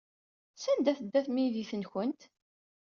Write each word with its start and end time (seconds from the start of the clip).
Sanda 0.55 0.89
ay 0.91 0.95
tedda 0.97 1.19
tmidit-nwent? 1.25 2.21